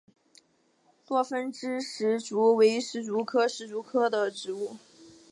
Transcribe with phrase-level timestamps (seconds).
[1.05, 4.77] 多分枝石竹为石竹科石竹属的植物。